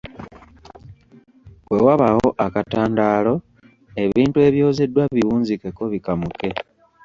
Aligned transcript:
Bwe 1.67 1.79
wabaawo 1.85 2.29
akatandaalo, 2.45 3.33
ebintu 4.03 4.37
ebyozeddwa 4.47 5.03
biwunzikeko 5.15 5.81
bikamuke. 5.93 6.49